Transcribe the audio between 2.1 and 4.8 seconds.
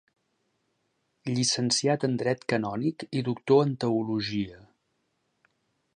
Dret Canònic i doctor en Teologia.